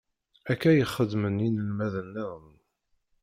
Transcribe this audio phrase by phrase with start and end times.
[0.51, 2.49] Akka i xeddmen yinelmaden-nniḍen.